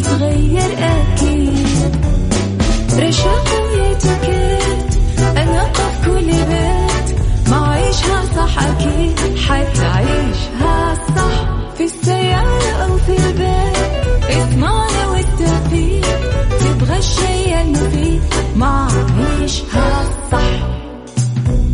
تتغير 0.00 0.72
أكيد 0.78 1.13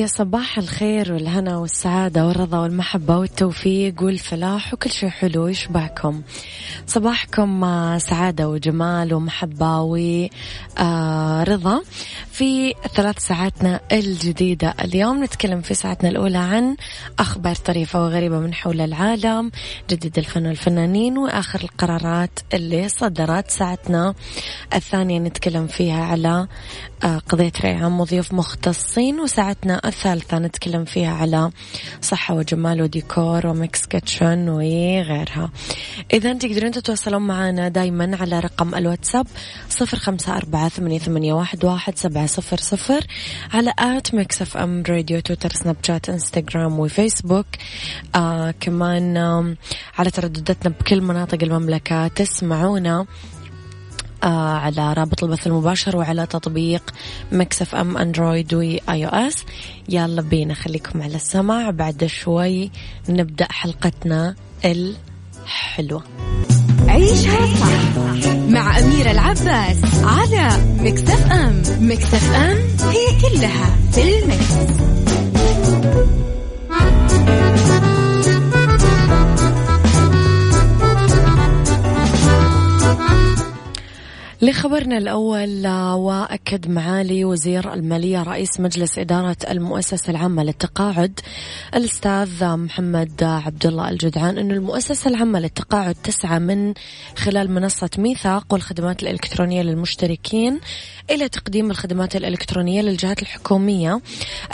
يا 0.00 0.06
صباح 0.06 0.58
الخير 0.58 1.12
والهنا 1.12 1.58
والسعادة 1.58 2.26
والرضا 2.26 2.58
والمحبة 2.58 3.18
والتوفيق 3.18 4.02
والفلاح 4.02 4.74
وكل 4.74 4.90
شيء 4.90 5.08
حلو 5.08 5.46
يشبعكم 5.46 6.22
صباحكم؟ 6.86 7.68
سعادة 7.98 8.48
وجمال 8.48 9.14
ومحبة 9.14 9.80
ورضا 9.80 11.82
في 12.32 12.74
ثلاث 12.94 13.18
ساعاتنا 13.18 13.80
الجديدة 13.92 14.74
اليوم 14.84 15.24
نتكلم 15.24 15.60
في 15.60 15.74
ساعتنا 15.74 16.08
الأولى 16.08 16.38
عن 16.38 16.76
أخبار 17.18 17.54
طريفة 17.54 18.02
وغريبة 18.02 18.38
من 18.38 18.54
حول 18.54 18.80
العالم 18.80 19.50
جديد 19.90 20.18
الفن 20.18 20.46
والفنانين 20.46 21.18
وآخر 21.18 21.60
القرارات 21.60 22.40
اللي 22.54 22.88
صدرت. 22.88 23.50
ساعتنا 23.50 24.14
الثانية 24.74 25.18
نتكلم 25.18 25.66
فيها 25.66 26.04
على 26.04 26.48
قضية 27.06 27.52
رأي 27.64 27.74
عام 27.74 28.00
وضيوف 28.00 28.34
مختصين 28.34 29.20
وساعتنا 29.20 29.80
الثالثة 29.84 30.38
نتكلم 30.38 30.84
فيها 30.84 31.14
على 31.14 31.50
صحة 32.00 32.34
وجمال 32.34 32.82
وديكور 32.82 33.46
و 33.46 33.56
mix 33.56 33.86
kitchen 33.86 34.48
وغيرها. 34.48 35.50
إذا 36.12 36.32
تقدرون 36.32 36.70
تتواصلون 36.70 37.22
معنا 37.22 37.68
دايما 37.68 38.16
على 38.20 38.40
رقم 38.40 38.74
الواتساب 38.74 39.26
صفر 39.68 39.98
خمسة 39.98 40.36
أربعة 40.36 40.68
ثمانية 40.68 41.32
واحد 41.62 41.98
سبعة 41.98 42.26
صفر 42.26 42.56
صفر 42.56 43.06
على 43.52 43.72
at 43.78 44.14
Mix 44.14 44.42
FM 44.42 44.82
Radio 44.88 45.20
تويتر 45.20 45.50
سناب 45.50 45.76
شات 45.82 46.08
إنستغرام 46.08 46.78
وفيسبوك. 46.78 47.46
آه 48.14 48.54
كمان 48.60 49.16
آه 49.16 49.54
على 49.98 50.10
تردداتنا 50.10 50.74
بكل 50.80 51.00
مناطق 51.00 51.38
المملكة 51.42 52.08
تسمعونا. 52.08 53.06
على 54.22 54.92
رابط 54.92 55.24
البث 55.24 55.46
المباشر 55.46 55.96
وعلى 55.96 56.26
تطبيق 56.26 56.90
Mix 57.32 57.74
FM 57.74 57.96
Android 57.96 58.54
و 58.54 59.06
iOS. 59.06 59.36
يلا 59.88 60.22
بينا 60.22 60.54
خليكم 60.54 61.02
على 61.02 61.16
السمع. 61.16 61.70
بعد 61.70 62.06
شوي 62.06 62.70
نبدأ 63.08 63.46
حلقتنا 63.50 64.34
الحلوة. 64.64 66.02
عيشها 66.88 67.46
صح 67.60 68.30
مع 68.48 68.78
أميرة 68.78 69.10
العباس 69.10 69.76
على 70.04 70.48
Mix 70.80 71.32
FM. 71.32 71.62
Mix 71.80 72.32
FM 72.32 72.58
هي 72.90 73.20
كلها 73.20 73.76
في 73.92 74.18
ال 74.18 74.25
Mix. 74.25 74.54
لخبرنا 84.42 84.98
الأول 84.98 85.66
وأكد 85.92 86.68
معالي 86.68 87.24
وزير 87.24 87.72
المالية 87.72 88.22
رئيس 88.22 88.60
مجلس 88.60 88.98
إدارة 88.98 89.36
المؤسسة 89.50 90.10
العامة 90.10 90.42
للتقاعد 90.42 91.20
الأستاذ 91.74 92.56
محمد 92.56 93.22
عبد 93.22 93.66
الله 93.66 93.88
الجدعان 93.88 94.38
أن 94.38 94.50
المؤسسة 94.50 95.10
العامة 95.10 95.40
للتقاعد 95.40 95.94
تسعى 95.94 96.38
من 96.38 96.74
خلال 97.16 97.50
منصة 97.50 97.90
ميثاق 97.98 98.46
والخدمات 98.52 99.02
الإلكترونية 99.02 99.62
للمشتركين 99.62 100.60
إلى 101.10 101.28
تقديم 101.28 101.70
الخدمات 101.70 102.16
الإلكترونية 102.16 102.82
للجهات 102.82 103.22
الحكومية 103.22 104.00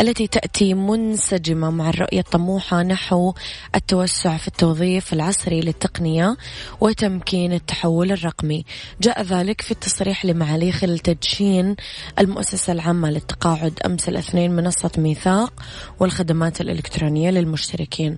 التي 0.01 0.27
تأتي 0.27 0.75
منسجمة 0.75 1.71
مع 1.71 1.89
الرؤية 1.89 2.21
الطموحة 2.21 2.83
نحو 2.83 3.35
التوسع 3.75 4.37
في 4.37 4.49
التوظيف 4.49 5.13
العصري 5.13 5.61
للتقنية 5.61 6.37
وتمكين 6.81 7.53
التحول 7.53 8.13
الرقمي. 8.13 8.65
جاء 9.01 9.23
ذلك 9.23 9.61
في 9.61 9.76
التصريح 9.77 10.25
لمعالي 10.25 10.73
خلال 10.73 10.99
تدشين 10.99 11.77
المؤسسة 12.19 12.73
العامة 12.73 13.11
للتقاعد 13.11 13.73
أمس 13.87 14.09
الاثنين 14.09 14.51
منصة 14.51 14.91
ميثاق 14.99 15.53
والخدمات 16.01 16.61
الإلكترونية 16.61 17.31
للمشتركين. 17.31 18.17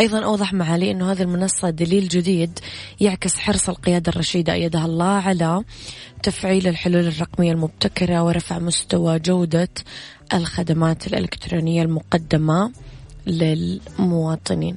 أيضا 0.00 0.24
أوضح 0.24 0.52
معالي 0.52 0.90
أنه 0.90 1.12
هذه 1.12 1.22
المنصة 1.22 1.70
دليل 1.70 2.08
جديد 2.08 2.58
يعكس 3.00 3.36
حرص 3.36 3.68
القيادة 3.68 4.12
الرشيدة 4.12 4.52
أيدها 4.52 4.84
الله 4.86 5.04
على 5.04 5.64
تفعيل 6.22 6.66
الحلول 6.66 7.06
الرقمية 7.06 7.52
المبتكرة 7.52 8.22
ورفع 8.22 8.58
مستوى 8.58 9.18
جودة 9.18 9.68
الخدمات 10.34 11.06
الإلكترونية 11.06 11.82
المقدمة 11.82 12.72
للمواطنين. 13.26 14.76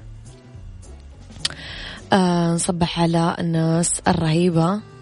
آه 2.14 2.54
نصبح 2.54 3.00
على 3.00 3.36
الناس 3.40 4.02
الرهيبة 4.08 4.93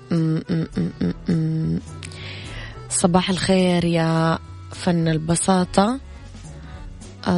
صباح 2.89 3.29
الخير 3.29 3.85
يا 3.85 4.39
فن 4.71 5.07
البساطة. 5.07 5.99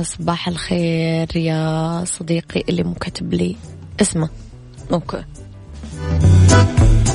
صباح 0.02 0.48
الخير 0.48 1.38
يا 1.38 2.04
صديقي 2.06 2.64
اللي 2.70 2.84
مو 2.84 2.94
كاتب 2.94 3.34
لي. 3.34 3.56
اسمه. 4.02 4.30
أوكي. 4.92 5.24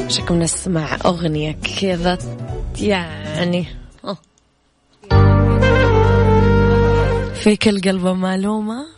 شكم 0.08 0.38
نسمع 0.38 0.98
أغنية 1.04 1.58
كذا. 1.80 2.18
يعني. 2.80 3.66
في 7.34 7.56
كل 7.56 7.80
قلبه 7.80 8.12
معلومة 8.12 8.97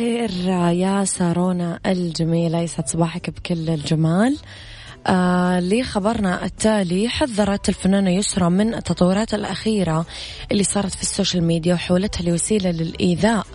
صباحك 0.00 0.30
خير 0.30 0.48
يا 0.72 1.04
سارونا 1.04 1.80
الجميلة 1.86 2.60
يسعد 2.60 2.88
صباحك 2.88 3.30
بكل 3.30 3.70
الجمال. 3.70 4.36
آه 5.06 5.60
لخبرنا 5.60 6.44
التالي 6.44 7.08
حذرت 7.08 7.68
الفنانة 7.68 8.10
يسرى 8.10 8.50
من 8.50 8.74
التطورات 8.74 9.34
الأخيرة 9.34 10.06
اللي 10.52 10.64
صارت 10.64 10.94
في 10.94 11.02
ال 11.02 11.08
social 11.08 11.44
media 11.44 11.74
وحولتها 11.74 12.22
لوسيلة 12.22 12.70
للإيذاء. 12.70 13.46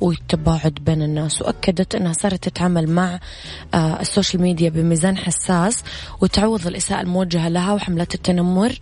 والتباعد 0.00 0.74
بين 0.74 1.02
الناس 1.02 1.42
وأكدت 1.42 1.94
أنها 1.94 2.12
صارت 2.12 2.48
تتعامل 2.48 2.90
مع 2.90 3.20
آه، 3.74 4.00
ال 4.00 4.06
social 4.06 4.42
media 4.42 4.70
بميزان 4.70 5.16
حساس 5.16 5.82
وتعوض 6.20 6.66
الإساءة 6.66 7.00
الموجهة 7.00 7.48
لها 7.48 7.72
وحملات 7.72 8.14
التنمر 8.14 8.78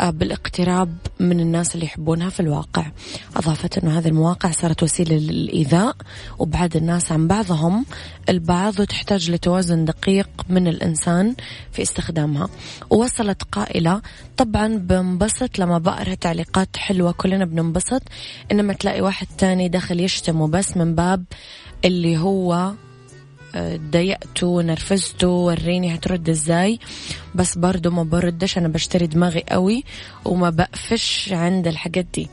آه، 0.00 0.10
بالاقتراب 0.10 0.96
من 1.20 1.40
الناس 1.40 1.74
اللي 1.74 1.86
يحبونها 1.86 2.30
في 2.30 2.40
الواقع. 2.40 2.86
أضافت 3.36 3.78
أنه 3.78 3.98
هذه 3.98 4.08
المواقع 4.08 4.50
صارت 4.50 4.82
وسيلة 4.82 5.16
للإيذاء 5.16 5.96
وبعد 6.38 6.76
الناس 6.76 7.12
عن 7.12 7.28
بعضهم 7.28 7.86
البعض 8.28 8.80
وتحتاج 8.80 9.30
لتوازن 9.30 9.84
دقيق 9.84 10.28
من 10.48 10.68
الإنسان 10.68 11.34
في 11.72 11.82
استخدامها. 11.82 12.48
ووصلت 12.90 13.42
قائلة 13.42 14.02
طبعا 14.36 14.68
بنبسط 14.76 15.58
لما 15.58 15.78
بقرا 15.78 16.14
تعليقات 16.14 16.76
حلوة 16.76 17.12
كلنا 17.12 17.44
بننبسط 17.44 18.02
إنما 18.52 18.72
تلاقي 18.72 19.00
واحد 19.00 19.26
تاني 19.38 19.68
داخل 19.68 20.00
يشتم 20.00 20.40
وبس 20.40 20.61
بس 20.62 20.76
من 20.76 20.94
باب 20.94 21.24
اللي 21.84 22.18
هو 22.18 22.72
ضايقته 23.90 24.62
نرفزته 24.62 25.28
وريني 25.28 25.94
هترد 25.94 26.28
إزاي. 26.28 26.78
بس 27.34 27.58
برضو 27.58 27.90
ما 27.90 28.02
بردش 28.02 28.58
أنا 28.58 28.68
بشتري 28.68 29.06
دماغي 29.06 29.44
قوي 29.48 29.84
وما 30.24 30.50
بقفش 30.50 31.32
عند 31.32 31.66
الحاجات 31.66 32.06
دي 32.14 32.28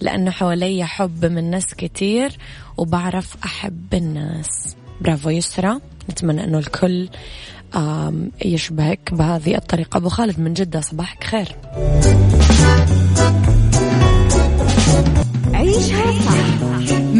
لأنه 0.00 0.30
حوالي 0.30 0.84
حب 0.84 1.24
من 1.24 1.50
ناس 1.50 1.74
كتير 1.74 2.38
وبعرف 2.76 3.36
أحب 3.44 3.94
الناس. 3.94 4.76
برافو 5.00 5.30
يسرا. 5.30 5.80
نتمنى 6.10 6.44
إنه 6.44 6.58
الكل 6.58 7.08
يشبهك 8.44 9.14
بهذه 9.14 9.56
الطريقة. 9.56 9.96
أبو 9.96 10.08
خالد 10.08 10.40
من 10.40 10.54
جدة 10.54 10.80
صباحك 10.80 11.24
خير. 11.24 11.56
عيشها 15.54 16.12
صح. 16.12 16.73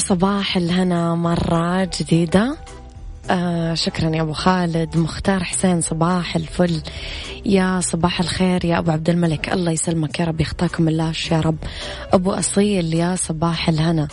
صباح 0.00 0.56
الهنا 0.56 1.14
مرة 1.14 1.90
جديدة. 2.00 2.56
آه 3.30 3.74
شكرا 3.74 4.16
يا 4.16 4.22
أبو 4.22 4.32
خالد. 4.32 4.96
مختار 4.96 5.44
حسين 5.44 5.80
صباح 5.80 6.36
الفل. 6.36 6.82
يا 7.46 7.80
صباح 7.80 8.20
الخير 8.20 8.64
يا 8.64 8.78
أبو 8.78 8.90
عبد 8.90 9.10
الملك. 9.10 9.52
الله 9.52 9.72
يسلمك 9.72 10.20
يا 10.20 10.24
رب 10.24 10.40
يخطاكم 10.40 10.88
الله. 10.88 11.12
يا 11.32 11.40
رب. 11.40 11.56
أبو 12.12 12.32
أصيل 12.32 12.94
يا 12.94 13.16
صباح 13.16 13.68
الهنا. 13.68 14.08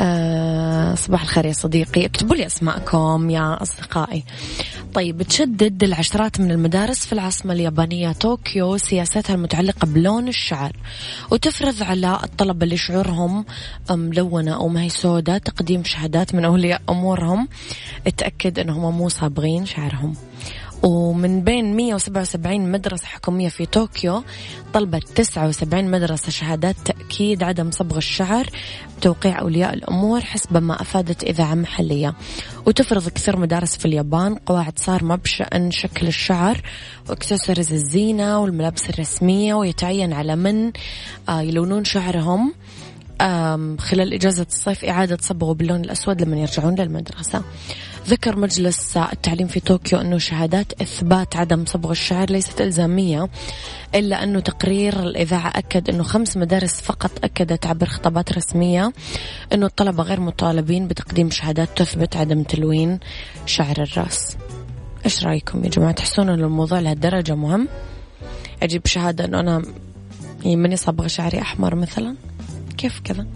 آه 0.00 0.94
صباح 0.94 1.22
الخير 1.22 1.46
يا 1.46 1.52
صديقي. 1.52 2.06
اكتبوا 2.06 2.36
لي 2.36 2.46
أسماءكم 2.46 3.30
يا 3.30 3.62
أصدقائي. 3.62 4.24
طيب 4.94 5.22
تشدد 5.22 5.84
العشرات 5.84 6.40
من 6.40 6.50
المدارس 6.50 7.06
في 7.06 7.12
العاصمة 7.12 7.52
اليابانية 7.52 8.12
طوكيو 8.12 8.76
سياستها 8.76 9.34
المتعلقة 9.34 9.86
بلون 9.86 10.28
الشعر 10.28 10.76
وتفرض 11.30 11.82
على 11.82 12.20
الطلبة 12.24 12.64
اللي 12.64 12.76
شعورهم 12.76 13.44
ملونة 13.90 14.54
أو 14.54 14.68
ما 14.68 14.82
هي 14.82 14.88
سوداء 14.88 15.38
تقديم 15.38 15.84
شهادات 15.84 16.34
من 16.34 16.44
أولياء 16.44 16.82
أمورهم. 16.88 17.48
اتأكد 18.06 18.58
أنهم 18.58 18.98
مو 18.98 19.08
صابغين 19.08 19.66
شعرهم. 19.66 20.14
ومن 20.82 21.44
بين 21.44 21.76
177 21.76 22.60
مدرسة 22.72 23.06
حكومية 23.06 23.48
في 23.48 23.66
طوكيو 23.66 24.22
طلبت 24.72 25.08
79 25.08 25.90
مدرسة 25.90 26.30
شهادات 26.30 26.76
تأكيد 26.84 27.42
عدم 27.42 27.70
صبغ 27.70 27.96
الشعر 27.96 28.46
بتوقيع 28.98 29.40
أولياء 29.40 29.74
الأمور 29.74 30.20
حسب 30.20 30.56
ما 30.56 30.80
أفادت 30.80 31.24
إذاعة 31.24 31.54
محلية. 31.54 32.14
وتفرض 32.66 33.08
كثير 33.08 33.36
مدارس 33.36 33.76
في 33.76 33.84
اليابان 33.84 34.34
قواعد 34.34 34.78
صارمة 34.78 35.16
بشأن 35.16 35.70
شكل 35.70 36.06
الشعر 36.06 36.62
واكسسوارز 37.08 37.72
الزينة 37.72 38.38
والملابس 38.38 38.90
الرسمية 38.90 39.54
ويتعين 39.54 40.12
على 40.12 40.36
من 40.36 40.72
آه، 41.28 41.40
يلونون 41.40 41.84
شعرهم 41.84 42.52
خلال 43.78 44.14
إجازة 44.14 44.46
الصيف 44.48 44.84
إعادة 44.84 45.18
صبغه 45.20 45.54
باللون 45.54 45.80
الأسود 45.80 46.22
لما 46.22 46.36
يرجعون 46.36 46.74
للمدرسة. 46.74 47.42
ذكر 48.10 48.36
مجلس 48.36 48.96
التعليم 48.96 49.46
في 49.46 49.60
طوكيو 49.60 50.00
أنه 50.00 50.18
شهادات 50.18 50.82
إثبات 50.82 51.36
عدم 51.36 51.64
صبغ 51.66 51.90
الشعر 51.90 52.30
ليست 52.30 52.60
إلزامية 52.60 53.28
إلا 53.94 54.22
أنه 54.22 54.40
تقرير 54.40 55.02
الإذاعة 55.02 55.52
أكد 55.56 55.90
أنه 55.90 56.02
خمس 56.02 56.36
مدارس 56.36 56.80
فقط 56.80 57.10
أكدت 57.24 57.66
عبر 57.66 57.86
خطابات 57.86 58.32
رسمية 58.32 58.92
أنه 59.52 59.66
الطلبة 59.66 60.02
غير 60.02 60.20
مطالبين 60.20 60.88
بتقديم 60.88 61.30
شهادات 61.30 61.68
تثبت 61.76 62.16
عدم 62.16 62.42
تلوين 62.42 63.00
شعر 63.46 63.82
الرأس. 63.82 64.36
إيش 65.04 65.24
رأيكم 65.24 65.64
يا 65.64 65.70
جماعة؟ 65.70 65.92
تحسون 65.92 66.28
أن 66.28 66.44
الموضوع 66.44 66.80
لهالدرجة 66.80 67.34
مهم؟ 67.34 67.68
أجيب 68.62 68.86
شهادة 68.86 69.24
أنه 69.24 69.40
أنا 69.40 69.62
ماني 70.44 70.76
صبغة 70.76 71.06
شعري 71.06 71.40
أحمر 71.40 71.74
مثلا؟ 71.74 72.16
كيف 72.78 73.00
كذا؟ 73.04 73.26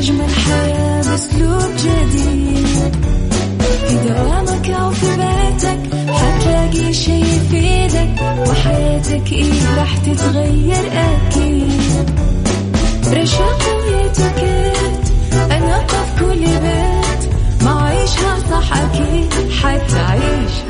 أجمل 0.00 0.30
حياة 0.46 1.02
بأسلوب 1.02 1.70
جديد. 1.78 2.96
في 3.88 4.08
دوامك 4.08 4.70
أو 4.70 4.90
في 4.90 5.06
بيتك 5.06 5.80
حتلاقي 6.12 6.92
شي 6.92 7.20
يفيدك 7.20 8.22
وحياتك 8.48 9.32
إيه 9.32 9.76
راح 9.78 9.96
تتغير 9.96 10.92
أكيد. 10.92 12.10
رشاق 13.12 13.60
ويتوكيت 13.76 15.04
أنا 15.50 15.86
في 15.86 16.20
كل 16.24 16.40
بيت 16.44 17.32
ما 17.64 17.82
عيشها 17.82 18.38
صح 18.50 18.76
أكيد 18.76 19.34
حتعيشها 19.62 20.69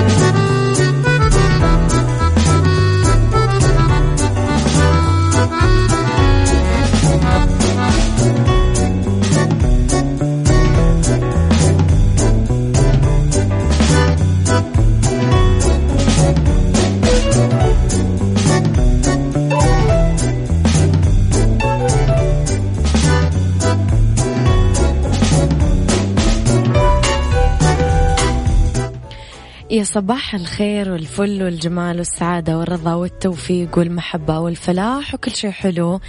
صباح 29.93 30.35
الخير 30.35 30.91
والفل 30.91 31.43
والجمال 31.43 31.97
والسعادة 31.97 32.57
والرضا 32.57 32.93
والتوفيق 32.93 33.77
والمحبة 33.77 34.39
والفلاح 34.39 35.13
وكل 35.13 35.31
شيء 35.31 35.51
حلو 35.51 35.99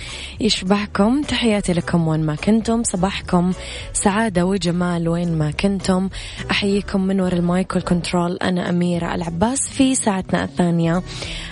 يشبعكم 0.40 1.22
تحياتي 1.22 1.72
لكم 1.72 2.08
وين 2.08 2.20
ما 2.26 2.34
كنتم. 2.34 2.82
صباحكم 2.82 3.52
سعادة 3.92 4.46
وجمال 4.46 5.08
وين 5.08 5.38
ما 5.38 5.50
كنتم. 5.50 6.08
أحييكم 6.50 7.00
من 7.00 7.20
وراء 7.20 7.34
ال 7.34 7.44
mic 7.44 7.74
وال 7.74 7.86
control. 7.86 8.36
أنا 8.36 8.68
أميرة 8.68 9.14
العباس 9.14 9.68
في 9.68 9.94
ساعتنا 9.94 10.44
الثانية 10.44 11.02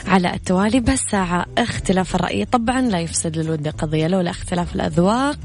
على 0.06 0.34
التوالي. 0.34 0.80
بس 0.80 0.98
ساعة 0.98 1.46
اختلاف 1.58 2.14
الرأي. 2.14 2.44
طبعا 2.44 2.80
لا 2.80 3.00
يفسد 3.00 3.36
للود 3.36 3.68
قضية 3.68 4.06
لولا 4.06 4.30
اختلاف 4.30 4.74
الأذواق. 4.74 5.38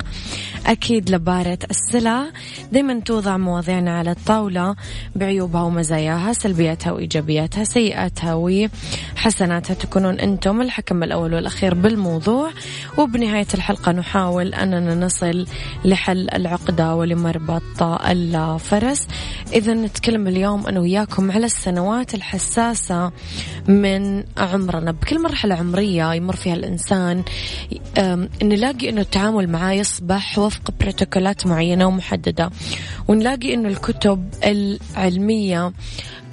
أكيد 0.66 1.10
لبارت 1.10 1.60
السلع. 1.72 2.26
دايما 2.72 3.00
توضع 3.00 3.38
مواضيعنا 3.38 3.98
على 3.98 4.12
الطاولة 4.12 4.76
بعيوبها 5.16 5.62
ومزاياها 5.62 6.34
سلبياتها 6.34 6.92
وإيجابياتها 6.92 7.64
سيئاتها 7.64 8.70
حسناتها 9.16 9.74
تكونون 9.74 10.20
أنتم 10.20 10.62
الحكم 10.62 11.04
الأول 11.04 11.34
والأخير 11.34 11.74
بالموضوع. 11.74 12.52
وبنهاية 12.98 13.48
الحلقة 13.54 13.92
نحاول 13.92 14.54
أننا 14.54 14.96
نصل 14.96 15.46
لحل 15.86 16.30
العقدة 16.34 16.96
ولمربط 16.96 17.84
الفرس. 17.84 19.08
إذا 19.54 19.74
نتكلم 19.74 20.28
اليوم 20.28 20.68
أنا 20.68 20.80
وياكم 20.80 21.32
على 21.32 21.46
السنوات 21.46 22.16
الحساسة 22.16 23.12
من 23.68 24.24
عمرنا. 24.38 24.92
بكل 24.92 25.22
مرحلة 25.22 25.56
عمرية 25.56 26.14
يمر 26.14 26.36
فيها 26.36 26.54
الإنسان 26.54 27.24
نلاقي 28.44 28.90
أنه 28.90 29.02
التعامل 29.02 29.50
معاه 29.50 29.74
يصبح 29.74 30.40
بروتوكولات 30.82 31.48
معينة 31.48 31.86
ومحددة. 31.86 32.50
ونلاقي 33.08 33.54
أنه 33.54 33.70
الكتب 33.70 34.30
العلمية 34.46 35.74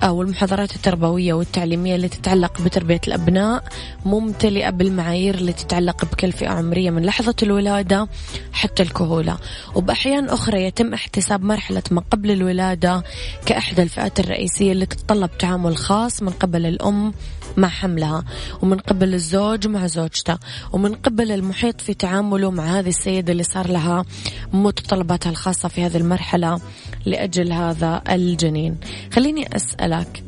أو 0.03 0.23
المحاضرات 0.23 0.77
التربوية 0.77 1.33
والتعليمية 1.33 1.95
اللي 1.97 2.09
تتعلق 2.09 2.63
بتربية 2.63 3.01
الأبناء 3.09 3.65
ممتلئة 4.05 4.71
بالمعايير 4.71 5.35
اللي 5.35 5.53
تتعلق 5.53 6.05
بكل 6.05 6.33
فئة 6.33 6.49
عمرية 6.49 6.91
من 6.91 7.03
لحظة 7.03 7.35
الولادة 7.43 8.09
حتى 8.53 8.83
الكهولة. 8.83 9.39
وبأحيان 9.75 10.29
أخرى 10.29 10.65
يتم 10.65 10.95
احتساب 10.95 11.43
مرحلة 11.45 11.83
ما 11.91 12.03
قبل 12.11 12.31
الولادة 12.31 13.03
كأحدى 13.47 13.83
الفئات 13.83 14.21
الرئيسية 14.21 14.73
اللي 14.73 14.87
تتطلب 14.87 15.31
تعامل 15.39 15.77
خاص 15.77 16.23
من 16.23 16.31
قبل 16.31 16.67
الأم 16.67 17.13
مع 17.57 17.69
حملها 17.69 18.25
ومن 18.63 18.79
قبل 18.79 19.15
الزوج 19.15 19.67
مع 19.69 19.87
زوجته 19.87 20.39
ومن 20.73 20.95
قبل 20.95 21.33
المحيط 21.33 21.81
في 21.81 21.95
تعامله 21.95 22.51
مع 22.51 22.65
هذه 22.65 22.89
السيدة 22.89 23.33
اللي 23.33 23.43
صار 23.43 23.69
لها 23.69 24.05
متطلباتها 24.53 25.31
الخاصة 25.31 25.69
في 25.69 25.87
هذه 25.87 25.97
المرحلة 25.97 26.61
لأجل 27.07 27.53
هذا 27.53 28.03
الجنين. 28.09 28.77
خليني 29.13 29.57
أسألك 29.57 30.23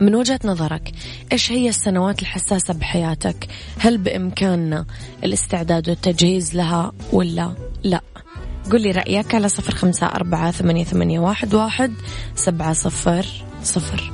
من 0.00 0.14
وجهة 0.14 0.40
نظرك 0.44 0.92
إيش 1.32 1.52
هي 1.52 1.68
السنوات 1.68 2.22
الحساسة 2.22 2.74
بحياتك؟ 2.74 3.48
هل 3.78 3.98
بإمكاننا 3.98 4.86
الاستعداد 5.24 5.88
والتجهيز 5.88 6.54
لها 6.54 6.92
ولا 7.12 7.54
لا؟ 7.84 8.00
قل 8.72 8.80
لي 8.80 8.90
رأيك 8.90 9.34
على 9.34 9.48
صفر 9.48 9.74
خمسة 9.74 10.06
أربعة 10.06 10.50
ثمانية, 10.50 10.84
ثمانية 10.84 11.20
واحد, 11.20 11.54
واحد 11.54 11.92
سبعة 12.34 12.72
صفر 12.72 13.26
صفر. 13.62 14.12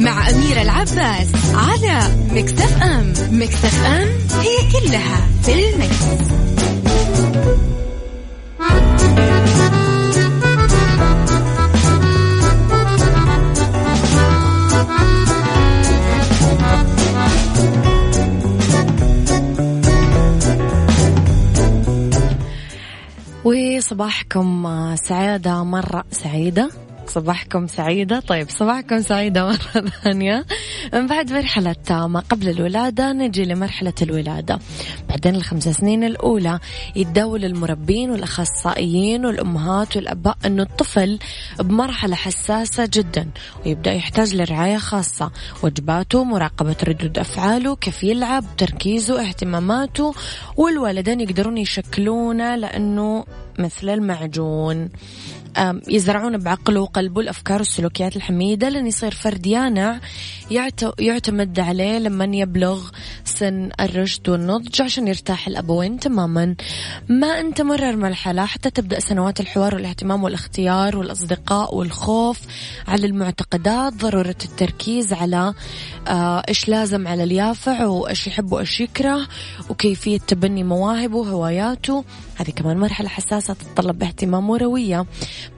مع 0.00 0.30
أميرة 0.30 0.62
العباس 0.62 1.26
أم 2.82 3.12
مكتف 3.32 3.84
أم 3.84 4.08
هي 4.40 4.56
كلها 4.72 5.28
في 5.42 5.52
المكس. 5.52 6.30
وصباحكم 23.44 24.68
سعادة 24.96 25.64
مرة 25.64 26.04
سعيدة. 26.10 26.70
صباحكم 27.10 27.66
سعيدة. 27.66 28.20
طيب 28.20 28.50
صباحكم 28.50 29.00
سعيدة 29.00 29.46
مرة 29.46 29.56
ثانية. 30.04 30.46
من 30.92 31.06
بعد 31.06 31.32
مرحلة 31.32 32.06
ما 32.06 32.20
قبل 32.20 32.48
الولادة 32.48 33.12
نجي 33.12 33.44
لمرحلة 33.44 33.92
الولادة. 34.02 34.58
بعدين 35.08 35.34
الخمس 35.34 35.68
سنين 35.68 36.04
الأولى 36.04 36.58
يتداول 36.96 37.44
المربين 37.44 38.10
والأخصائيين 38.10 39.26
والأمهات 39.26 39.96
والأباء 39.96 40.36
أنه 40.46 40.62
الطفل 40.62 41.18
بمرحلة 41.60 42.14
حساسة 42.14 42.88
جدا 42.92 43.30
ويبدأ 43.66 43.92
يحتاج 43.92 44.34
لرعاية 44.34 44.78
خاصة. 44.78 45.30
وجباته 45.62 46.24
مراقبة 46.24 46.76
ردود 46.84 47.18
أفعاله 47.18 47.76
كيف 47.76 48.04
يلعب 48.04 48.44
تركيزه 48.58 49.28
اهتماماته 49.28 50.14
والوالدين 50.56 51.20
يقدرون 51.20 51.58
يشكلونه 51.58 52.56
لأنه 52.56 53.24
مثل 53.58 53.88
المعجون. 53.88 54.88
يزرعون 55.88 56.38
بعقله 56.38 56.80
وقلبه 56.80 57.20
الأفكار 57.20 57.58
والسلوكيات 57.58 58.16
الحميدة. 58.16 58.68
لين 58.68 58.86
يصير 58.86 59.14
فرد 59.14 59.46
يانع. 59.46 60.00
يعتمد 60.98 61.60
عليه 61.60 61.98
لما 61.98 62.36
يبلغ 62.36 62.88
سن 63.24 63.70
الرشد 63.80 64.28
والنضج 64.28 64.82
عشان 64.82 65.08
يرتاح 65.08 65.46
الأبوين 65.46 65.98
تماما. 65.98 66.54
ما 67.08 67.40
أنت 67.40 67.62
مرر 67.62 67.96
مرحلة 67.96 68.44
حتى 68.44 68.70
تبدأ 68.70 69.00
سنوات 69.00 69.40
الحوار 69.40 69.74
والاهتمام 69.74 70.24
والاختيار 70.24 70.96
والأصدقاء 70.96 71.74
والخوف 71.74 72.40
على 72.88 73.06
المعتقدات 73.06 73.92
ضرورة 73.92 74.36
التركيز 74.44 75.12
على 75.12 75.54
آه، 76.08 76.42
إيش 76.48 76.68
لازم 76.68 77.08
على 77.08 77.24
اليافع 77.24 77.86
وإيش 77.86 78.26
يحب 78.26 78.52
وإيش 78.52 78.80
يكره 78.80 79.28
وكيفية 79.70 80.18
تبني 80.18 80.64
مواهبه 80.64 81.16
وهواياته. 81.16 82.04
هذه 82.36 82.50
كمان 82.50 82.78
مرحلة 82.78 83.08
حساسة 83.08 83.54
تتطلب 83.54 84.02
اهتمام 84.02 84.50
وروية. 84.50 85.06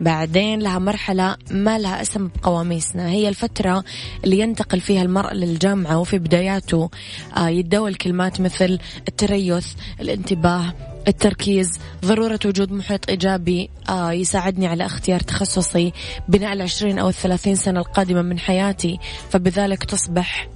بعدين 0.01 0.59
لها 0.61 0.79
مرحلة 0.79 1.37
ما 1.51 1.79
لها 1.79 2.03
اسم 2.03 2.29
بقواميسنا. 2.29 3.09
هي 3.09 3.29
الفترة 3.29 3.85
اللي 4.25 4.39
ينتقل 4.39 4.81
فيها 4.81 5.03
المرء 5.03 5.35
للجامعة 5.35 5.99
وفي 5.99 6.19
بداياته 6.19 6.91
آه، 7.37 7.49
يتداول 7.49 7.95
كلمات 7.95 8.41
مثل 8.41 8.79
التريث 9.09 9.67
الانتباه 10.01 10.75
التركيز 11.09 11.79
ضرورة 12.05 12.41
وجود 12.45 12.73
محيط 12.73 13.11
إيجابي 13.11 13.71
آه 13.89 14.13
يساعدني 14.13 14.67
على 14.67 14.87
اختيار 14.87 15.21
تخصصي 15.21 15.93
بناء 16.29 16.53
العشرين 16.53 16.99
أو 16.99 17.09
الثلاثين 17.09 17.55
سنة 17.55 17.81
القادمة 17.81 18.23
من 18.23 18.39
حياتي 18.39 18.99
فبذلك 19.31 19.85
تصبح 19.85 20.49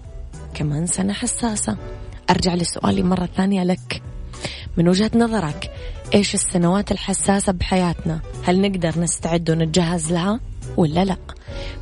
كمان 0.54 0.87
سنة 0.87 1.12
حساسة. 1.12 1.76
أرجع 2.30 2.54
لسؤالي 2.54 3.02
مرة 3.02 3.28
ثانية 3.37 3.64
لك. 3.64 4.02
من 4.76 4.88
وجهة 4.88 5.11
نظرك 5.14 5.71
إيش 6.14 6.34
السنوات 6.34 6.92
الحساسة 6.92 7.52
بحياتنا؟ 7.52 8.20
هل 8.44 8.60
نقدر 8.60 9.00
نستعد 9.00 9.50
ونتجهز 9.50 10.12
لها 10.12 10.40
ولا 10.76 11.04
لا؟ 11.04 11.16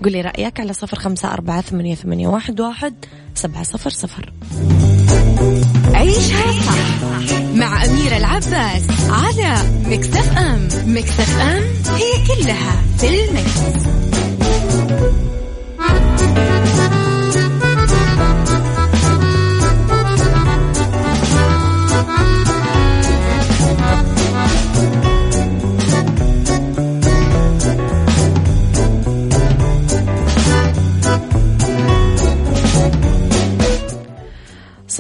قولي 0.05 0.21
رأيك 0.21 0.61
على 0.61 0.73
صفر 0.73 0.99
خمسة 0.99 1.33
أربعة 1.33 1.61
ثمانية, 1.61 1.95
ثمانية 1.95 2.29
واحد, 2.29 2.61
واحد 2.61 2.95
سبعة 3.35 3.63
صفر 3.63 3.91
صفر. 3.91 4.33
عيشها 5.95 6.53
صح 6.53 7.41
مع 7.55 7.85
أميرة 7.85 8.17
العباس 8.17 8.83
على 9.11 9.57
مكتف 9.87 10.39
أم. 10.39 10.69
مكتف 10.87 11.41
أم 11.41 11.63
هي 11.95 12.27
كلها 12.27 12.83
في 12.99 13.25
المكس. 13.25 13.85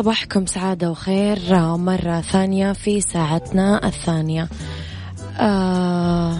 صباحكم 0.04 0.46
سعادة 0.46 0.90
وخير. 0.90 1.38
مرة 1.76 2.20
ثانية 2.20 2.72
في 2.72 3.00
ساعتنا 3.00 3.86
الثانية. 3.86 4.48
آه 5.38 6.38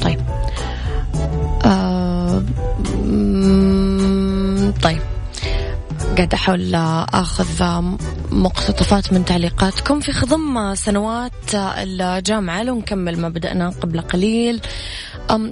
طيب. 0.00 0.20
آه 1.64 2.42
طيب. 4.82 5.00
قاعد 6.16 6.34
أحاول 6.34 6.74
أخذ 6.74 7.82
مقتطفات 8.30 9.12
من 9.12 9.24
تعليقاتكم. 9.24 10.00
في 10.00 10.12
خضم 10.12 10.74
سنوات 10.74 11.54
الجامعة 11.54 12.62
لو 12.62 12.74
نكمل 12.78 13.20
ما 13.20 13.28
بدأنا 13.28 13.68
قبل 13.68 14.00
قليل. 14.00 14.60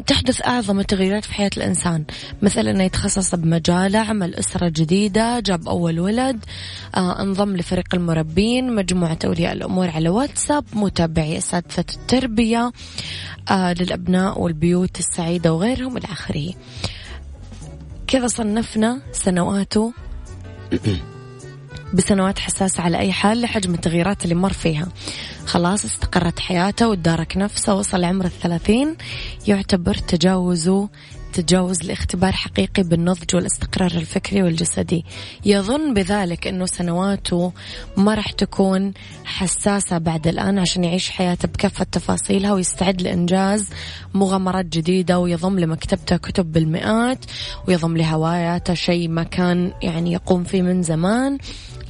تحدث 0.07 0.47
أعظم 0.47 0.81
التغيرات 0.81 1.25
في 1.25 1.35
حياة 1.35 1.51
الإنسان؟ 1.57 2.05
مثل 2.43 2.69
أنه 2.69 2.85
يتخصص 2.85 3.35
بمجاله 3.35 3.99
عمل 3.99 4.35
أسرة 4.35 4.69
جديدة 4.69 5.41
جاب 5.41 5.69
أول 5.69 6.01
ولد 6.01 6.45
آه، 6.95 7.23
انضم 7.23 7.57
لفريق 7.57 7.95
المربين 7.95 8.75
مجموعة 8.75 9.19
أولياء 9.25 9.53
الأمور 9.53 9.91
على 9.91 10.09
واتساب 10.09 10.65
متابعي 10.73 11.39
أساتذة 11.39 11.85
التربية 11.95 12.73
آه، 13.51 13.73
للأبناء 13.73 14.41
والبيوت 14.41 14.99
السعيدة 14.99 15.53
وغيرهم 15.53 15.97
إلى 15.97 16.07
آخره. 16.07 16.55
كذا 18.07 18.27
صنفنا 18.27 19.01
سنواته. 19.13 19.93
بسنوات 21.95 22.39
حساسة 22.39 22.83
على 22.83 22.99
أي 22.99 23.13
حال 23.13 23.41
لحجم 23.41 23.75
التغييرات 23.75 24.25
اللي 24.25 24.35
مر 24.35 24.53
فيها. 24.53 24.89
خلاص 25.47 25.85
استقرت 25.85 26.41
حياته 26.41 26.89
وتدارك 26.89 27.37
نفسه 27.37 27.75
وصل 27.75 28.05
عمر 28.05 28.25
الثلاثين. 28.25 28.97
يعتبر 29.47 29.95
تجاوزه 29.95 30.89
تتجاوز 31.41 31.83
لاختبار 31.83 32.33
حقيقي 32.33 32.83
بالنضج 32.83 33.35
والاستقرار 33.37 33.91
الفكري 33.91 34.43
والجسدي. 34.43 35.05
يظن 35.45 35.95
بذلك 35.95 36.47
أنه 36.47 36.67
سنواته 36.67 37.53
ما 37.97 38.15
راح 38.15 38.33
تكون 38.33 38.93
حساسة 39.25 39.99
بعد 39.99 40.27
الآن 40.27 40.59
عشان 40.59 40.85
يعيش 40.85 41.11
حياته 41.11 41.49
بكافة 41.49 41.85
تفاصيلها 41.85 42.53
ويستعد 42.53 43.03
لإنجاز 43.03 43.71
مغامرات 44.15 44.67
جديدة 44.67 45.19
ويضم 45.19 45.59
لمكتبته 45.59 46.17
كتب 46.17 46.53
بالمئات 46.53 47.25
ويضم 47.69 47.97
لهواياته 47.97 48.75
شيء 48.75 49.09
ما 49.09 49.23
كان 49.23 49.73
يعني 49.83 50.13
يقوم 50.13 50.45
فيه 50.45 50.63
من 50.63 50.83
زمان. 50.83 51.39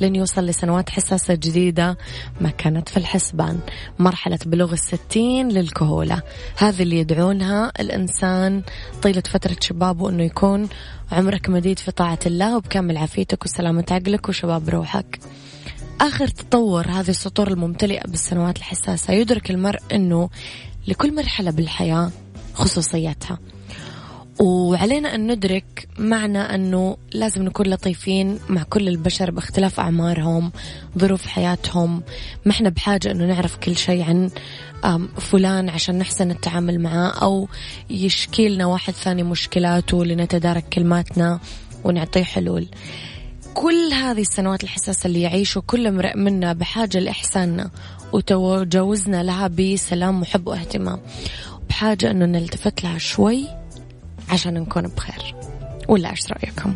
لين 0.00 0.16
يوصل 0.16 0.47
لسنوات 0.47 0.90
حساسة 0.90 1.35
جديدة 1.35 1.99
ما 2.40 2.50
كانت 2.50 2.88
في 2.88 2.97
الحسبان. 2.97 3.59
مرحلة 3.99 4.38
بلوغ 4.47 4.73
الستين 4.73 5.49
للكهولة. 5.49 6.23
هذه 6.57 6.83
اللي 6.83 6.99
يدعونها 6.99 7.73
الإنسان 7.80 8.62
طيلة 9.02 9.21
فترة 9.21 9.57
شبابه 9.61 10.11
أنه 10.11 10.23
يكون 10.23 10.69
عمرك 11.12 11.49
مديد 11.49 11.78
في 11.78 11.90
طاعة 11.90 12.19
الله 12.26 12.57
وبكامل 12.57 12.97
عافيتك 12.97 13.45
وسلامة 13.45 13.85
عقلك 13.90 14.28
وشباب 14.28 14.69
روحك. 14.69 15.19
آخر 16.00 16.28
تطور 16.28 16.87
هذه 16.87 17.11
السطور 17.11 17.49
الممتلئة 17.49 18.09
بالسنوات 18.09 18.57
الحساسة 18.57 19.12
يدرك 19.12 19.50
المرء 19.50 19.80
أنه 19.92 20.30
لكل 20.88 21.14
مرحلة 21.14 21.50
بالحياة 21.50 22.11
خصوصيتها. 22.54 23.38
وعلينا 24.40 25.14
أن 25.14 25.32
ندرك 25.32 25.88
معنى 25.99 26.38
أنه 26.38 26.97
لازم 27.12 27.42
نكون 27.42 27.66
لطيفين 27.66 28.38
مع 28.49 28.62
كل 28.62 28.88
البشر 28.88 29.30
باختلاف 29.30 29.80
أعمارهم 29.80 30.52
ظروف 30.99 31.26
حياتهم. 31.26 32.02
ما 32.44 32.52
إحنا 32.52 32.68
بحاجة 32.68 33.11
أنه 33.11 33.26
نعرف 33.26 33.56
كل 33.56 33.76
شيء 33.76 34.02
عن 34.02 34.30
فلان 35.18 35.68
عشان 35.68 35.99
نحسن 35.99 36.30
التعامل 36.30 36.80
معاه 36.80 37.11
أو 37.11 37.49
يشكي 37.90 38.49
لنا 38.49 38.66
واحد 38.66 38.92
ثاني 38.92 39.23
مشكلاته 39.23 40.04
لنتدارك 40.04 40.64
كلماتنا 40.68 41.40
ونعطيه 41.85 42.23
حلول. 42.23 42.66
كل 43.54 43.92
هذه 43.92 44.20
السنوات 44.20 44.64
الحساسة 44.64 45.06
اللي 45.06 45.23
يعيشه 45.23 45.62
كل 45.66 45.87
امرئ 45.87 46.16
منا 46.16 46.52
بحاجة 46.52 46.99
لإحساننا 46.99 47.70
وتجاوزنا 48.12 49.23
لها 49.23 49.49
بسلام 49.49 50.23
وحب 50.23 50.47
واهتمام. 50.47 51.00
بحاجة 51.68 52.11
أنه 52.11 52.26
نلتفت 52.26 52.85
لها 52.85 52.99
شوي 52.99 53.60
عشان 54.32 54.54
نكون 54.54 54.82
بخير. 54.82 55.34
ولا 55.88 56.10
إيش 56.10 56.32
رأيكم؟ 56.32 56.75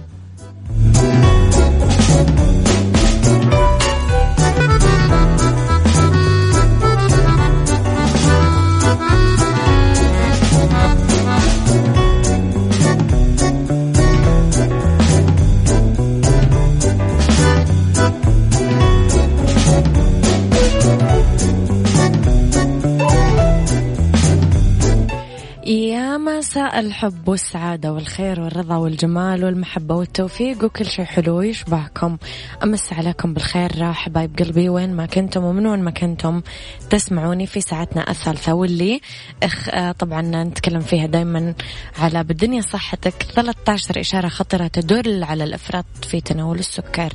الحب 26.65 27.29
والسعادة 27.29 27.93
والخير 27.93 28.41
والرضا 28.41 28.77
والجمال 28.77 29.45
والمحبة 29.45 29.95
والتوفيق 29.95 30.65
وكل 30.65 30.87
شيء 30.87 31.05
حلو 31.05 31.41
يشبهكم 31.43 32.17
أمس 32.63 32.93
عليكم 32.93 33.35
بالخير 33.35 33.93
حبايب 33.93 34.39
قلبي 34.39 34.69
وين 34.69 34.97
ما 34.97 35.07
كنتم 35.07 35.45
ومن 35.45 35.67
وين 35.67 35.83
ما 35.83 35.91
كنتم 35.91 36.43
تسمعوني 36.91 37.47
في 37.47 37.61
ساعتنا 37.61 38.11
الثالثة 38.11 38.55
واللي 38.55 39.01
اخ 39.43 39.69
آه، 39.69 39.93
طبعا 39.93 40.23
نتكلم 40.23 40.81
فيها 40.81 41.07
دايما 41.07 41.55
على 41.99 42.25
بالدنيا 42.25 42.61
صحتك. 42.61 43.23
13 43.35 44.01
إشارة 44.01 44.29
خطرة 44.29 44.67
تدل 44.67 45.25
على 45.25 45.45
الإفراط 45.45 45.85
في 46.03 46.21
تناول 46.21 46.59
السكر. 46.59 47.13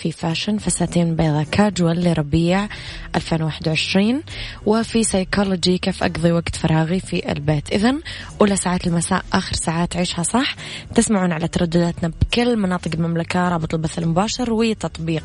في 0.00 0.12
فاشن 0.12 0.58
فساتين 0.58 1.16
بيضة 1.16 1.42
كاجوال 1.42 2.04
لربيع 2.04 2.68
2021 3.16 4.22
وفي 4.66 5.04
سيكولوجي 5.04 5.78
كيف 5.78 6.02
أقضي 6.02 6.32
وقت 6.32 6.56
فراغي 6.56 7.00
في 7.00 7.32
البيت. 7.32 7.72
إذا 7.72 7.94
أولى 8.40 8.56
ساعات 8.56 8.86
المساء 8.86 9.24
آخر 9.32 9.52
ساعات 9.52 9.96
عيشها 9.96 10.22
صح. 10.22 10.54
تسمعون 10.94 11.32
على 11.32 11.48
تردداتنا 11.48 12.12
بكل 12.20 12.56
مناطق 12.56 12.90
المملكة 12.94 13.48
رابط 13.48 13.74
البث 13.74 13.98
المباشر 13.98 14.52
وتطبيق 14.52 15.24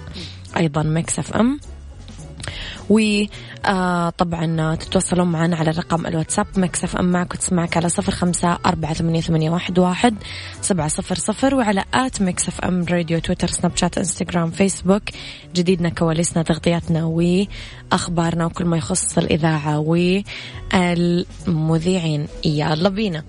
أيضا 0.58 0.84
Mix 0.84 1.20
FM. 1.20 1.60
وطبعا 2.90 4.62
آه، 4.62 4.76
تتواصلون 4.76 5.28
معنا 5.28 5.56
على 5.56 5.72
رقم 5.72 6.06
الواتساب 6.06 6.48
Mix 6.58 6.96
FM 6.96 7.12
معك 7.12 7.34
وتسمعك 7.34 7.78
على 7.78 7.90
صفر 7.90 8.12
خمسة 8.12 8.58
أربعة 8.66 8.94
ثمانية, 8.94 9.50
واحد 9.78 10.16
سبعة 10.62 10.88
صفر 10.88 11.16
صفر 11.16 11.56
وعلى 11.56 11.84
at 11.94 12.22
Mix 12.22 12.62
FM 12.62 12.86
Radio 12.90 13.20
تويتر 13.20 13.48
سناب 13.48 13.78
شات 13.78 13.98
إنستغرام 13.98 14.52
فيسبوك. 14.52 15.04
جديدنا 15.56 15.90
كواليسنا 15.90 16.44
تغطياتنا 16.44 17.06
وأخبارنا 17.06 18.46
وكل 18.46 18.66
ما 18.66 18.78
يخص 18.78 19.18
الإذاعة 19.18 19.80
والمذيعين 20.74 22.28
يلا 22.46 22.90
بينا. 22.90 23.24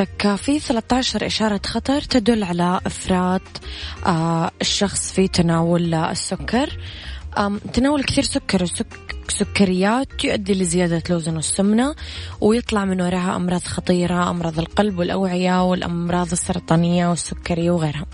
صحتك 0.00 0.34
في 0.34 0.58
13 0.58 1.26
إشارة 1.26 1.60
خطر 1.66 2.00
تدل 2.00 2.44
على 2.44 2.80
إفراط 2.86 3.42
آه، 4.06 4.50
الشخص 4.60 5.12
في 5.12 5.28
تناول 5.28 5.94
السكر. 5.94 6.78
تناول 7.72 8.04
كثير 8.04 8.24
سكر 8.24 8.66
وسكريات 9.28 10.24
يؤدي 10.24 10.54
لزيادة 10.54 11.02
الوزن 11.10 11.36
والسمنة 11.36 11.94
ويطلع 12.40 12.84
من 12.84 13.00
وراها 13.00 13.36
أمراض 13.36 13.60
خطيرة 13.60 14.30
أمراض 14.30 14.58
القلب 14.58 14.98
والأوعية 14.98 15.64
والأمراض 15.64 16.32
السرطانية 16.32 17.08
والسكرية 17.08 17.70
وغيرها. 17.70 18.06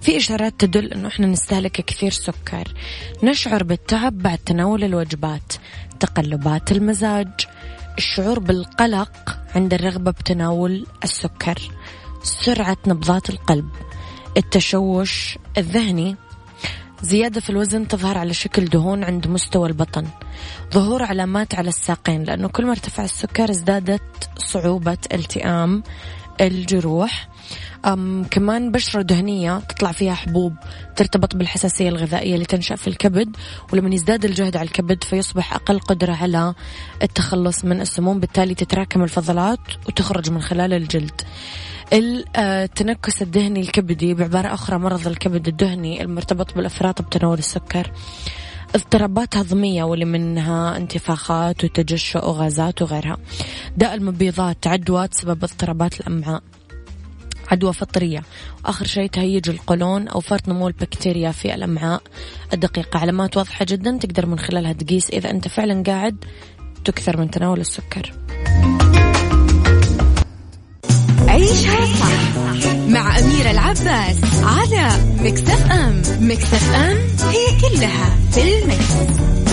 في 0.00 0.16
إشارات 0.16 0.54
تدل 0.58 0.92
أنه 0.92 1.08
إحنا 1.08 1.26
نستهلك 1.26 1.72
كثير 1.72 2.10
سكر. 2.10 2.74
نشعر 3.22 3.62
بالتعب 3.62 4.18
بعد 4.18 4.38
تناول 4.38 4.84
الوجبات 4.84 5.52
تقلبات 6.00 6.72
المزاج 6.72 7.28
الشعور 7.98 8.38
بالقلق 8.38 9.38
عند 9.54 9.74
الرغبة 9.74 10.10
بتناول 10.10 10.86
السكر 11.04 11.58
سرعة 12.22 12.76
نبضات 12.86 13.30
القلب 13.30 13.68
التشوش 14.36 15.38
الذهني. 15.58 16.16
زيادة 17.02 17.40
في 17.40 17.50
الوزن 17.50 17.88
تظهر 17.88 18.18
على 18.18 18.34
شكل 18.34 18.64
دهون 18.64 19.04
عند 19.04 19.26
مستوى 19.26 19.68
البطن. 19.68 20.06
ظهور 20.72 21.02
علامات 21.02 21.54
على 21.54 21.68
الساقين 21.68 22.24
لأنه 22.24 22.48
كل 22.48 22.64
ما 22.64 22.70
ارتفع 22.70 23.04
السكر 23.04 23.50
ازدادت 23.50 24.30
صعوبة 24.36 24.98
التئام 25.12 25.82
الجروح. 26.40 27.28
كمان 28.30 28.72
بشرة 28.72 29.02
دهنية 29.02 29.58
تطلع 29.58 29.92
فيها 29.92 30.14
حبوب 30.14 30.54
ترتبط 30.96 31.36
بالحساسية 31.36 31.88
الغذائية 31.88 32.34
اللي 32.34 32.44
تنشأ 32.44 32.76
في 32.76 32.88
الكبد 32.88 33.36
ولما 33.72 33.94
يزداد 33.94 34.24
الجهد 34.24 34.56
على 34.56 34.66
الكبد 34.66 35.04
فيصبح 35.04 35.54
أقل 35.54 35.78
قدرة 35.78 36.12
على 36.12 36.54
التخلص 37.02 37.64
من 37.64 37.80
السموم 37.80 38.20
بالتالي 38.20 38.54
تتراكم 38.54 39.02
الفضلات 39.02 39.58
وتخرج 39.86 40.30
من 40.30 40.42
خلال 40.42 40.72
الجلد. 40.72 41.20
التنكس 41.92 43.22
الدهني 43.22 43.60
الكبدي 43.60 44.14
بعبارة 44.14 44.54
أخرى 44.54 44.78
مرض 44.78 45.06
الكبد 45.06 45.48
الدهني 45.48 46.02
المرتبط 46.02 46.54
بالإفراط 46.54 47.02
بتناول 47.02 47.38
السكر. 47.38 47.92
اضطرابات 48.74 49.36
هضمية 49.36 49.84
واللي 49.84 50.04
منها 50.04 50.76
انتفاخات 50.76 51.64
وتجشؤ 51.64 52.28
وغازات 52.28 52.82
وغيرها. 52.82 53.16
داء 53.76 53.94
المبيضات 53.94 54.66
عدوى 54.66 55.08
تسبب 55.08 55.44
اضطرابات 55.44 56.00
الأمعاء. 56.00 56.42
عدوى 57.50 57.72
فطرية. 57.72 58.22
وآخر 58.64 58.86
شيء 58.86 59.06
تهيج 59.06 59.48
القولون 59.48 60.08
أو 60.08 60.20
فرط 60.20 60.48
نمو 60.48 60.68
البكتيريا 60.68 61.30
في 61.30 61.54
الأمعاء. 61.54 62.02
الدقيقة 62.52 62.98
علامات 62.98 63.36
واضحة 63.36 63.66
جدا 63.68 63.98
تقدر 64.00 64.26
من 64.26 64.38
خلالها 64.38 64.72
تقيس 64.72 65.10
إذا 65.10 65.30
أنت 65.30 65.48
فعلا 65.48 65.82
قاعد 65.86 66.24
تكثر 66.84 67.16
من 67.16 67.30
تناول 67.30 67.60
السكر. 67.60 68.12
عيشها 71.28 71.86
صح 71.86 72.36
مع 72.88 73.18
أميرة 73.18 73.50
العباس 73.50 74.16
على 74.42 74.88
مكتف 75.20 75.70
أم. 75.70 76.02
مكتف 76.20 76.74
أم 76.74 76.96
هي 77.28 77.60
كلها 77.60 78.16
في 78.32 78.62
المكس. 78.62 79.43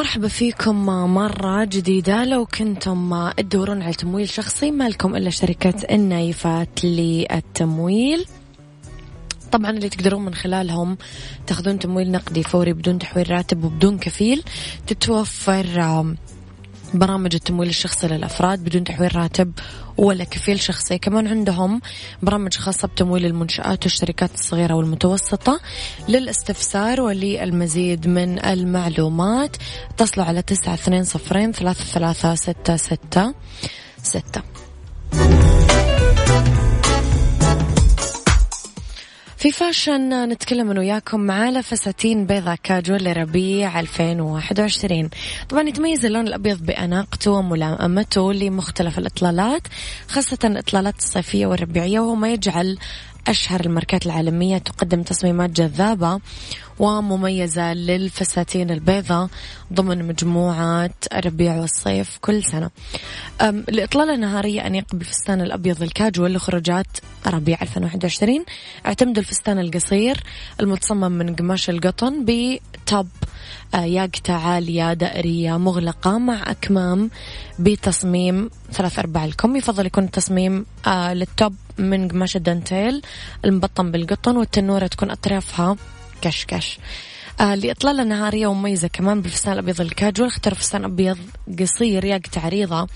مرحبا 0.00 0.28
فيكم 0.28 0.86
مرة 1.14 1.64
جديدة. 1.64 2.24
لو 2.24 2.46
كنتم 2.46 3.30
تدورون 3.30 3.82
على 3.82 3.92
تمويل 3.92 4.28
شخصي 4.28 4.70
ما 4.70 4.88
لكم 4.88 5.16
إلا 5.16 5.30
شركة 5.30 5.74
النايفات 5.90 6.84
للتمويل. 6.84 8.26
طبعا 9.52 9.70
اللي 9.70 9.88
تقدرون 9.88 10.24
من 10.24 10.34
خلالهم 10.34 10.98
تاخذون 11.46 11.78
تمويل 11.78 12.10
نقدي 12.10 12.42
فوري 12.42 12.72
بدون 12.72 12.98
تحويل 12.98 13.30
راتب 13.30 13.64
وبدون 13.64 13.98
كفيل. 13.98 14.42
تتوفر 14.86 15.66
برامج 16.94 17.34
التمويل 17.34 17.68
الشخصي 17.68 18.08
للأفراد 18.08 18.64
بدون 18.64 18.84
تحويل 18.84 19.16
راتب 19.16 19.52
ولا 20.00 20.24
كفيل 20.24 20.60
شخصي. 20.60 20.98
كمان 20.98 21.26
عندهم 21.26 21.80
برامج 22.22 22.56
خاصة 22.56 22.88
بتمويل 22.88 23.26
المنشآت 23.26 23.84
والشركات 23.84 24.34
الصغيرة 24.34 24.74
والمتوسطة 24.74 25.60
للاستفسار 26.08 27.00
وللمزيد 27.00 28.08
من 28.08 28.44
المعلومات. 28.44 29.56
اتصلوا 29.90 30.26
على 30.26 30.42
تسعة 30.42 30.74
اثنين 30.74 31.04
صفرين 31.04 31.52
ثلاثة 31.52 31.84
ثلاثة 31.84 32.34
ستة 32.34 32.76
ستة 32.76 33.34
ستة. 34.02 34.59
في 39.40 39.52
فاشن 39.52 40.28
نتكلم 40.28 40.70
أنا 40.70 40.80
وياكم 40.80 41.30
على 41.30 41.62
فساتين 41.62 42.26
بيضة 42.26 42.54
كاجوال 42.62 43.04
لربيع 43.04 43.80
2021 43.80 45.10
طبعا 45.48 45.62
يتميز 45.62 46.04
اللون 46.04 46.26
الأبيض 46.26 46.66
بأناقته 46.66 47.30
وملائمته 47.30 48.32
لمختلف 48.32 48.98
الإطلالات 48.98 49.62
خاصة 50.08 50.38
الإطلالات 50.44 50.98
الصيفية 50.98 51.46
والربيعية 51.46 52.00
وهو 52.00 52.14
ما 52.14 52.32
يجعل 52.32 52.78
أشهر 53.28 53.60
الماركات 53.60 54.06
العالمية 54.06 54.58
تقدم 54.58 55.02
تصميمات 55.02 55.50
جذابة. 55.50 56.20
ومميزة 56.80 57.74
للفساتين 57.74 58.70
البيضاء 58.70 59.28
ضمن 59.72 60.06
مجموعة 60.08 60.90
الربيع 61.12 61.56
والصيف 61.56 62.18
كل 62.20 62.44
سنة. 62.44 62.70
الإطلالة 63.42 64.14
النهارية 64.14 64.66
أنيق 64.66 64.94
بالفستان 64.94 65.40
الأبيض 65.40 65.82
الكاجوال 65.82 66.32
لخروجات 66.32 66.86
ربيع 67.26 67.58
2021 67.62 68.44
اعتمدوا 68.86 69.22
الفستان 69.22 69.58
القصير 69.58 70.22
المتصمم 70.60 71.12
من 71.12 71.34
قماش 71.34 71.70
القطن 71.70 72.24
بتوب 72.24 73.08
آه، 73.74 73.84
ياقتة 73.84 74.34
عالية 74.34 74.92
دائرية 74.92 75.56
مغلقة 75.58 76.18
مع 76.18 76.50
أكمام 76.50 77.10
بتصميم 77.58 78.50
ثلاث 78.72 78.98
أرباع 78.98 79.24
الكم. 79.24 79.56
يفضل 79.56 79.86
يكون 79.86 80.04
التصميم 80.04 80.66
آه، 80.86 81.14
للتوب 81.14 81.54
من 81.78 82.08
قماش 82.08 82.36
الدانتيل 82.36 83.02
المبطن 83.44 83.90
بالقطن 83.90 84.36
والتنورة 84.36 84.86
تكون 84.86 85.10
أطرافها 85.10 85.76
كشكش 86.22 86.78
آه 87.40 87.54
لإطلالة 87.54 88.04
نهارية 88.04 88.46
ومميزة 88.46 88.88
كمان 88.88 89.22
بالفستان 89.22 89.52
الأبيض 89.52 89.80
الكاجوال 89.80 90.28
اختار 90.28 90.54
فستان 90.54 90.84
أبيض 90.84 91.18
قصير 91.60 92.04
ياقة 92.04 92.40
عريضة 92.44 92.86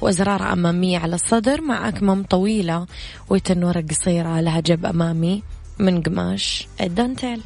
وأزرار 0.00 0.52
أمامية 0.52 0.98
على 0.98 1.14
الصدر. 1.14 1.60
مع 1.60 1.88
أكمام 1.88 2.22
طويلة 2.22 2.86
وتنورة 3.30 3.84
قصيرة 3.90 4.40
لها 4.40 4.60
جب 4.60 4.86
أمامي 4.86 5.42
من 5.78 6.02
قماش. 6.02 6.66
الدانتيل 6.80 7.40